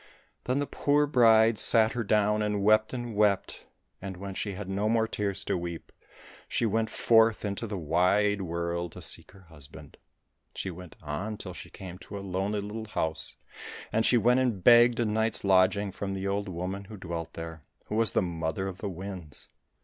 Then 0.45 0.57
the 0.57 0.65
poor 0.65 1.05
bride 1.05 1.59
sat 1.59 1.91
her 1.91 2.03
down 2.03 2.41
and 2.41 2.63
wept 2.63 2.91
and 2.91 3.15
wept, 3.15 3.67
and 4.01 4.17
when 4.17 4.33
she 4.33 4.53
had 4.53 4.67
no 4.67 4.89
more 4.89 5.07
tears 5.07 5.43
to 5.43 5.55
weep, 5.55 5.91
she 6.47 6.65
went 6.65 6.89
forth 6.89 7.45
into 7.45 7.67
the 7.67 7.77
wide 7.77 8.41
world 8.41 8.93
to 8.93 9.01
seek 9.03 9.29
her 9.33 9.43
husband. 9.49 9.97
She 10.55 10.71
went 10.71 10.95
on 11.03 11.37
till 11.37 11.53
she 11.53 11.69
came 11.69 11.99
to 11.99 12.17
a 12.17 12.21
lonely 12.25 12.61
little 12.61 12.85
house, 12.85 13.37
and 13.93 14.03
she 14.03 14.17
went 14.17 14.39
and 14.39 14.63
begged 14.63 14.99
a 14.99 15.05
night's 15.05 15.43
lodging 15.43 15.91
from 15.91 16.15
the 16.15 16.27
old 16.27 16.49
woman 16.49 16.85
who 16.85 16.97
dwelt 16.97 17.33
there, 17.35 17.61
who 17.85 17.93
was 17.95 18.13
the 18.13 18.23
Mother 18.23 18.67
of 18.67 18.79
the 18.79 18.89
Winds. 18.89 19.49